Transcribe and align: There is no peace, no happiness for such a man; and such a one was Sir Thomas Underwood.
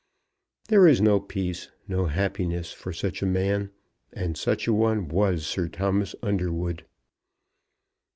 There 0.69 0.87
is 0.87 0.99
no 0.99 1.19
peace, 1.19 1.69
no 1.87 2.07
happiness 2.07 2.71
for 2.73 2.91
such 2.91 3.21
a 3.21 3.27
man; 3.27 3.69
and 4.11 4.35
such 4.35 4.65
a 4.67 4.73
one 4.73 5.07
was 5.07 5.45
Sir 5.45 5.67
Thomas 5.67 6.15
Underwood. 6.23 6.85